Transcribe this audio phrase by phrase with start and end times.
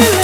[0.00, 0.21] you.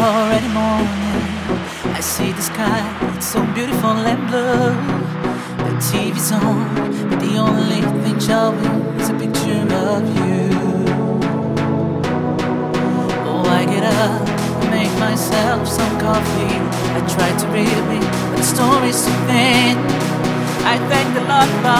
[0.00, 0.88] already morning.
[1.96, 2.82] I see the sky,
[3.16, 4.72] it's so beautiful and blue.
[5.64, 10.42] The TV's on, but the only thing showing is a picture of you.
[13.28, 14.22] Oh, I get up,
[14.70, 16.56] make myself some coffee.
[16.96, 19.76] I try to read it, but the story's too thin.
[20.64, 21.71] I thank the Lord for.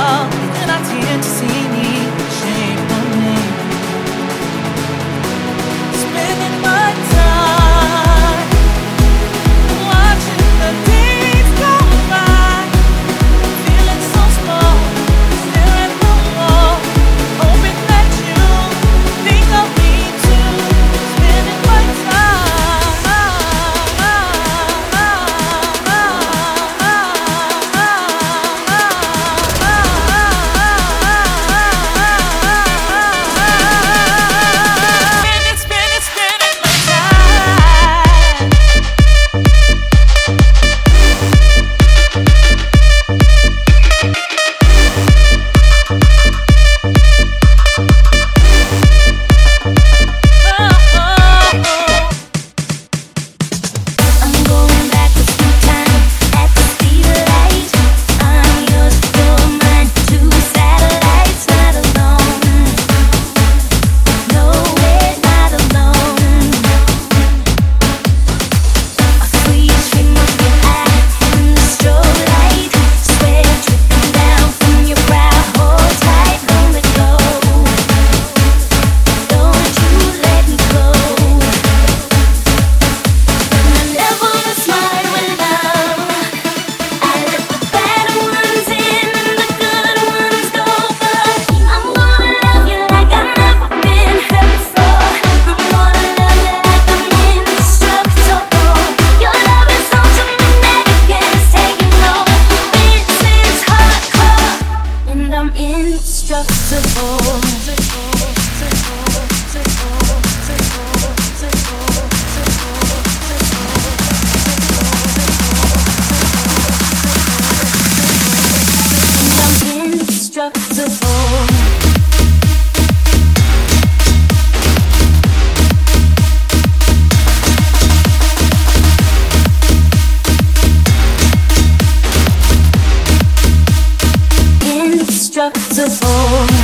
[135.74, 136.61] beautiful.